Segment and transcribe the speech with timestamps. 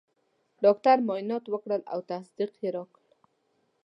[0.63, 3.01] ډاکټر معاینات وکړل او تصدیق یې راکړ.